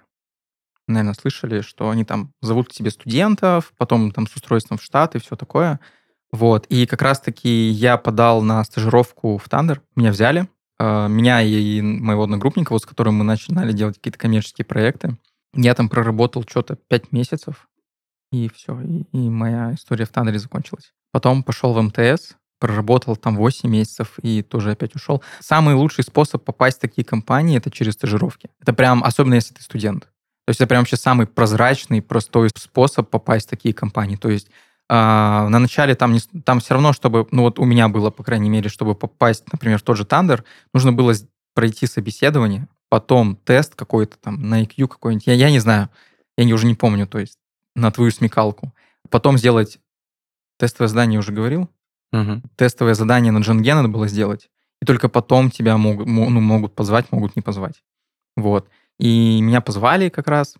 [0.88, 5.17] Наверное, слышали, что они там зовут к себе студентов, потом там с устройством в штат
[5.17, 5.81] и все такое.
[6.31, 6.65] Вот.
[6.67, 9.81] И как раз-таки я подал на стажировку в Thunder.
[9.97, 10.47] Меня взяли.
[10.79, 15.17] А, Меня и моего одногруппника, вот с которым мы начинали делать какие-то коммерческие проекты.
[15.53, 17.67] Я там проработал что-то 5 месяцев.
[18.31, 18.79] И все.
[18.81, 20.93] И, и моя история в Thunder закончилась.
[21.11, 25.23] Потом пошел в МТС, проработал там 8 месяцев и тоже опять ушел.
[25.39, 28.49] Самый лучший способ попасть в такие компании это через стажировки.
[28.59, 30.03] Это прям, особенно если ты студент.
[30.45, 34.15] То есть это прям вообще самый прозрачный, простой способ попасть в такие компании.
[34.15, 34.49] То есть
[34.89, 38.23] а, на начале там, не, там все равно, чтобы, ну вот у меня было, по
[38.23, 41.13] крайней мере, чтобы попасть, например, в тот же Thunder, нужно было
[41.54, 45.89] пройти собеседование, потом тест какой-то там на IQ какой-нибудь, я, я не знаю,
[46.38, 47.38] я не, уже не помню, то есть
[47.76, 48.73] на твою смекалку.
[49.10, 49.80] Потом сделать
[50.58, 51.69] тестовое задание, уже говорил,
[52.12, 52.43] Мгм.
[52.56, 54.50] тестовое задание на Дженге надо было сделать,
[54.82, 57.84] и только потом тебя могут, мо- ну, могут позвать, могут не позвать.
[58.36, 58.69] Вот.
[59.00, 60.56] И меня позвали как раз,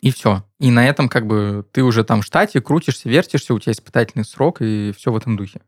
[0.00, 0.44] и все.
[0.60, 4.24] И на этом как бы ты уже там в штате крутишься, вертишься, у тебя испытательный
[4.24, 5.60] срок, и все в этом духе.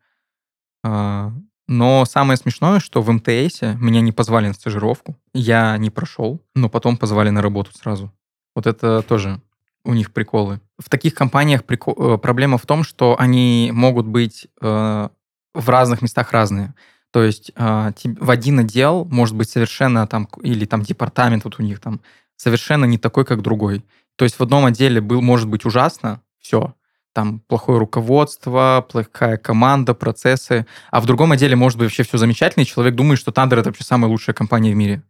[0.84, 1.32] А,
[1.68, 6.68] Но самое смешное, что в МТС меня не позвали на стажировку, я не прошел, но
[6.68, 8.12] потом позвали на работу сразу.
[8.54, 9.40] Вот это тоже
[9.84, 10.60] у них приколы.
[10.78, 15.08] В таких компаниях прико- э, проблема в том, что они могут быть э,
[15.54, 16.74] в разных местах разные.
[17.12, 21.62] То есть э, в один отдел может быть совершенно там, или там департамент вот у
[21.62, 22.00] них там,
[22.36, 23.84] совершенно не такой, как другой.
[24.20, 26.74] То есть в одном отделе был, может быть ужасно, все,
[27.14, 32.64] там плохое руководство, плохая команда, процессы, а в другом отделе может быть вообще все замечательно,
[32.64, 35.02] и человек думает, что Thunder это вообще самая лучшая компания в мире.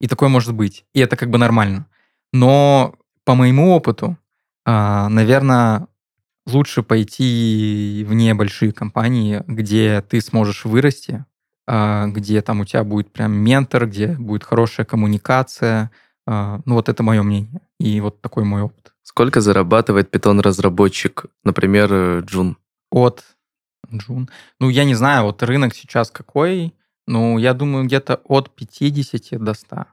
[0.00, 0.84] И такое может быть.
[0.92, 1.86] И это как бы нормально.
[2.30, 4.18] Но по моему опыту,
[4.66, 5.86] наверное,
[6.44, 11.24] лучше пойти в небольшие компании, где ты сможешь вырасти,
[11.66, 15.90] а, где там у тебя будет прям ментор, где будет хорошая коммуникация.
[16.30, 17.62] А, Ну вот это мое мнение.
[17.80, 18.92] И вот такой мой опыт.
[19.02, 22.58] Сколько зарабатывает питон-разработчик, например, э, Джун?
[22.90, 23.24] От
[23.90, 24.28] Джун.
[24.60, 26.74] Ну, я не знаю, вот рынок сейчас какой.
[27.06, 29.86] Ну, я думаю, где-то от 50 до 100.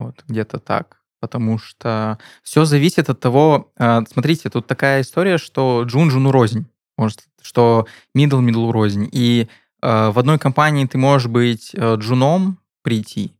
[0.00, 0.98] Вот, где-то так.
[1.18, 3.72] Потому что все зависит от того...
[3.78, 6.66] э, Смотрите, тут такая история, что Джун Джуну рознь.
[6.98, 9.08] Может, что мидл мидлу рознь.
[9.10, 9.48] И
[9.80, 13.32] э, в одной компании ты можешь быть джуном, прийти,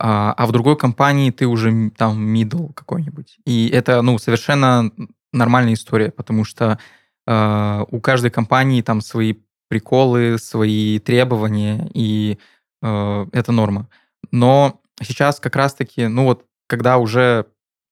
[0.00, 3.38] а а в другой компании ты уже там мидл какой-нибудь.
[3.44, 4.90] И это, ну, совершенно
[5.32, 6.78] нормальная история, потому что
[7.26, 9.34] э, у каждой компании там свои
[9.68, 12.38] приколы, свои требования, и
[12.82, 13.88] э, это норма.
[14.30, 17.46] Но сейчас как раз-таки, ну вот, когда уже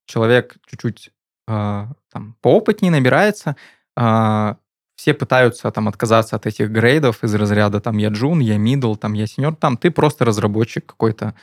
[0.07, 1.11] человек чуть-чуть
[1.47, 3.57] э, там поопытнее набирается,
[3.97, 4.55] э,
[4.97, 9.13] все пытаются там отказаться от этих грейдов из разряда там я джун, я мидл, там
[9.13, 11.27] я сеньор, там ты просто разработчик какой-то.
[11.27, 11.35] А,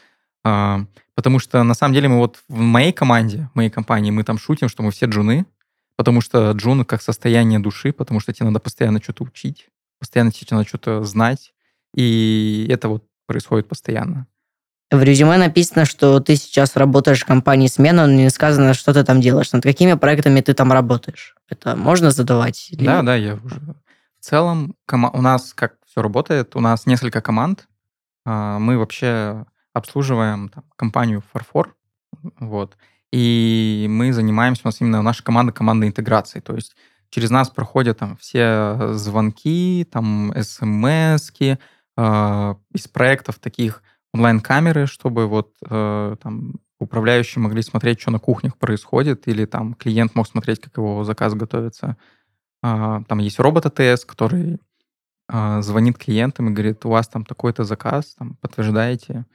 [1.15, 4.37] потому что на самом деле мы вот в моей команде, в моей компании, мы там
[4.37, 5.45] шутим, что мы все джуны,
[5.97, 10.47] потому что джун как состояние души, потому что тебе надо постоянно что-то учить, постоянно тебе
[10.51, 11.53] надо что-то знать,
[11.95, 14.27] и это вот происходит постоянно.
[14.91, 19.03] В резюме написано, что ты сейчас работаешь в компании «Смена», но не сказано, что ты
[19.03, 21.35] там делаешь, над какими проектами ты там работаешь.
[21.49, 22.69] Это можно задавать?
[22.71, 23.59] или Да, да, я уже...
[24.19, 27.67] В целом, кома- у нас как все работает, у нас несколько команд.
[28.25, 31.75] А, Мы вообще обслуживаем там, компанию Фарфор,
[32.39, 32.77] вот,
[33.11, 36.75] и мы занимаемся, у нас именно наша команда команда интеграции, то есть
[37.09, 43.83] через нас проходят там все звонки, там смс из проектов таких
[44.13, 50.15] онлайн-камеры, чтобы вот э, там управляющие могли смотреть, что на кухнях происходит, или там клиент
[50.15, 51.97] мог смотреть, как его заказ готовится.
[52.61, 54.59] А, Там есть робот АТС, который
[55.27, 59.25] а, звонит клиентам и говорит, у вас там такой-то заказ, там, подтверждаете.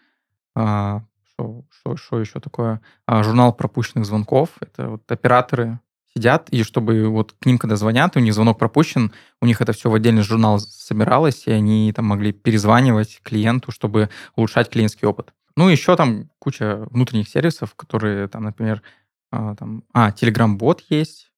[0.54, 2.80] А, Что, что, что еще такое?
[3.06, 4.50] А, Журнал пропущенных звонков.
[4.60, 5.80] Это вот операторы
[6.14, 9.72] сидят, и чтобы вот к ним, когда звонят, у них звонок пропущен, у них это
[9.72, 15.32] все в отдельный журнал собиралось, и они там могли перезванивать клиенту, чтобы улучшать клиентский опыт.
[15.56, 18.82] Ну, еще там куча внутренних сервисов, которые там, например,
[19.30, 21.30] а, там, а, Telegram-бот есть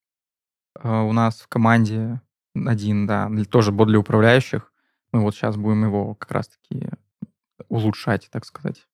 [0.81, 2.20] а, у нас в команде
[2.55, 4.72] один, да, тоже бот для управляющих.
[5.12, 6.88] Мы вот сейчас будем его как раз-таки
[7.68, 8.87] улучшать, так сказать.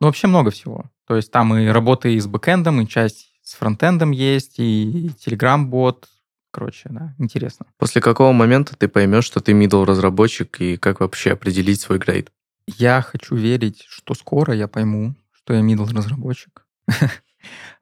[0.00, 0.84] Ну, вообще много всего.
[1.06, 6.08] То есть там и работы и с бэкэндом, и часть с фронтендом есть, и Telegram-бот.
[6.50, 7.66] Короче, да, интересно.
[7.78, 12.32] После какого момента ты поймешь, что ты middle разработчик и как вообще определить свой грейд?
[12.66, 16.66] Я хочу верить, что скоро я пойму, что я middle разработчик.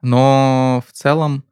[0.01, 1.43] Но в целом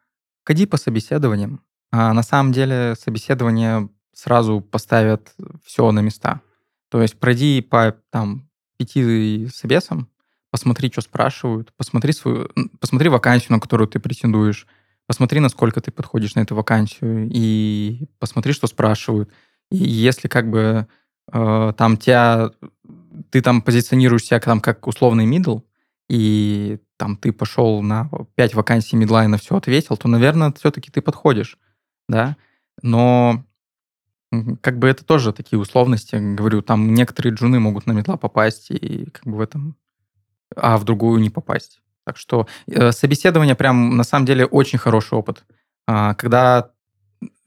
[0.45, 1.61] ходи по собеседованиям.
[1.91, 6.41] А на самом деле собеседование сразу поставят все на места.
[6.89, 10.09] То есть пройди по там пяти собесам,
[10.53, 12.47] посмотри, что спрашивают, посмотри свою,
[12.79, 14.67] посмотри вакансию, на которую ты претендуешь,
[15.07, 19.31] посмотри, насколько ты подходишь на эту вакансию, и посмотри, что спрашивают.
[19.71, 20.85] И если как бы
[21.31, 22.51] э, там тебя,
[23.31, 25.63] ты там позиционируешь себя там как условный middle,
[26.07, 30.91] и там ты пошел на 5 вакансий мидла и на все ответил, то, наверное, все-таки
[30.91, 31.57] ты подходишь,
[32.07, 32.37] да.
[32.83, 33.43] Но
[34.61, 39.05] как бы это тоже такие условности, говорю, там некоторые джуны могут на медла попасть и
[39.05, 39.77] как бы в этом,
[40.55, 41.81] а в другую не попасть.
[42.05, 45.43] Так что э, собеседование прям на самом деле очень хороший опыт.
[45.87, 46.71] А, когда,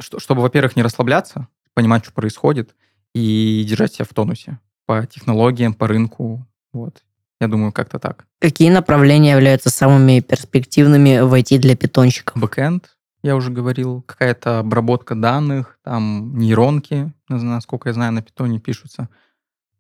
[0.01, 2.75] что- чтобы, во-первых, не расслабляться, понимать, что происходит,
[3.15, 6.47] и держать себя в тонусе по технологиям, по рынку.
[6.73, 7.03] Вот.
[7.41, 8.27] Я думаю, как-то так.
[8.41, 12.41] Какие направления являются самыми перспективными в IT для питонщиков?
[12.41, 19.09] Бэкэнд, я уже говорил, какая-то обработка данных, там нейронки, насколько я знаю, на питоне пишутся.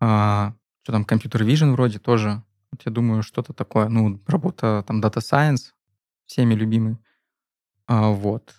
[0.00, 2.42] А, что там, компьютер vision вроде тоже.
[2.84, 3.88] Я думаю, что-то такое.
[3.88, 5.72] Ну, работа там Data Science,
[6.26, 6.98] всеми любимый.
[7.86, 8.54] А, вот.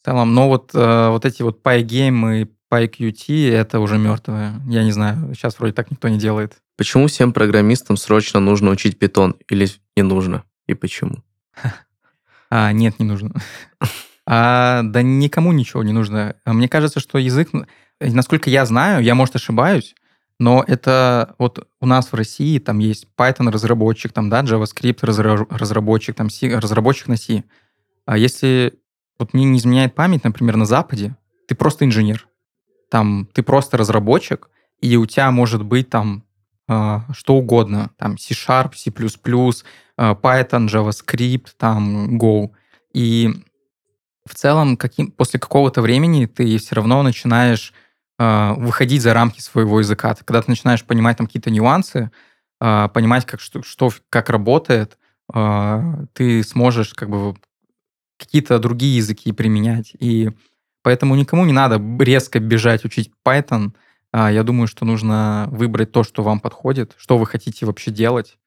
[0.00, 4.60] В целом, но вот, э, вот эти вот PyGame и PyQt, это уже мертвое.
[4.66, 6.58] Я не знаю, сейчас вроде так никто не делает.
[6.76, 10.44] Почему всем программистам срочно нужно учить питон или не нужно?
[10.66, 11.22] И почему?
[12.48, 13.32] А, нет, не нужно.
[14.28, 16.34] А, да никому ничего не нужно.
[16.44, 17.50] А Мне кажется, что язык,
[18.00, 19.94] насколько я знаю, я, может, ошибаюсь,
[20.38, 25.46] но это вот у нас в России там есть Python разработчик, там, да, JavaScript разра-
[25.50, 27.44] разработчик, там, C, разработчик на C.
[28.04, 28.78] А если
[29.18, 31.16] вот мне не изменяет память, например, на Западе,
[31.48, 32.28] ты просто инженер.
[32.90, 36.24] Там ты просто разработчик, и у тебя может быть там
[36.68, 38.92] а, что угодно, там C-Sharp, C++,
[39.96, 42.50] а, Python, JavaScript, там Go.
[42.92, 43.30] И
[44.26, 47.72] в целом каким, после какого-то времени ты все равно начинаешь
[48.18, 50.14] а, выходить за рамки своего языка.
[50.14, 52.10] Когда ты начинаешь понимать там какие-то нюансы,
[52.60, 54.98] а, понимать, как, что, что, как работает,
[55.32, 57.36] а, ты сможешь как бы
[58.18, 59.92] какие-то другие языки применять.
[59.98, 60.30] И
[60.82, 63.72] поэтому никому не надо резко бежать учить Python.
[64.12, 68.38] А, Я думаю, что нужно выбрать то, что вам подходит, что вы хотите вообще делать.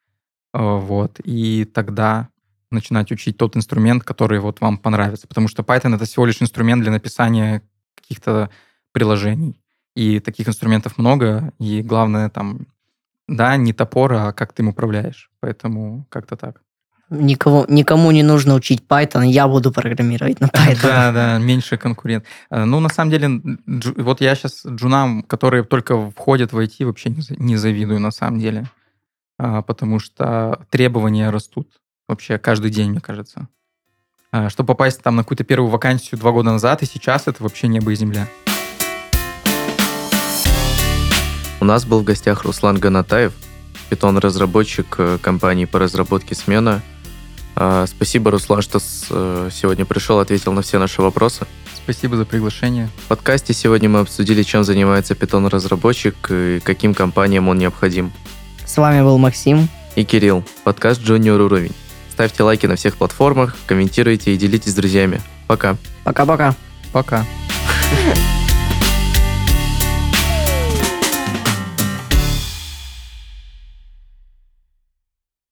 [0.53, 1.19] А, Вот.
[1.23, 2.29] И тогда
[2.71, 5.27] начинать учить тот инструмент, который вот вам понравится.
[5.27, 7.63] Потому что Python— это всего лишь инструмент для написания
[7.95, 8.49] каких-то
[8.91, 9.59] приложений.
[9.95, 11.51] И таких инструментов много.
[11.59, 12.67] И главное там,
[13.27, 15.29] да, не топор, а как ты им управляешь.
[15.39, 16.61] Поэтому как-то так.
[17.11, 20.79] Никого, никому не нужно учить Python, я буду программировать на Python.
[20.83, 22.23] Да, да, меньше конкурент.
[22.51, 23.41] Э, Ну, на самом деле,
[23.97, 28.69] вот я сейчас джунам, которые только входят в IT, вообще не завидую на самом деле.
[29.39, 33.47] А, Потому что требования растут вообще каждый день, мне кажется.
[34.31, 37.67] А, Чтобы попасть там на какую-то первую вакансию два года назад, и сейчас это вообще
[37.67, 38.27] небо и земля.
[41.61, 43.33] У нас был в гостях Руслан Ганатаев,
[43.89, 46.81] питон-разработчик э, компании по разработке «Смена».
[47.55, 48.79] А, Спасибо, Руслан, что
[49.09, 51.45] э, сегодня пришел, ответил на все наши вопросы.
[51.75, 52.89] Спасибо за приглашение.
[53.05, 58.13] В подкасте сегодня мы обсудили, чем занимается питон-разработчик и каким компаниям он необходим.
[58.65, 59.67] С вами был Максим.
[59.95, 61.73] и Кирилл, подкаст «Джуниор уровень».
[62.11, 65.21] Ставьте лайки на всех платформах, комментируйте и делитесь с друзьями.
[65.47, 65.75] Пока.
[66.03, 66.55] Пока-пока.
[66.93, 67.25] Пока.